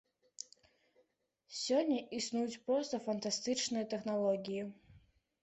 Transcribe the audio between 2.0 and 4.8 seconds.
існуюць проста фантастычныя тэхналогіі.